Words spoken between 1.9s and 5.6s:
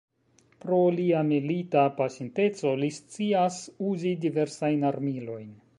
pasinteco, li scias uzi diversajn armilojn.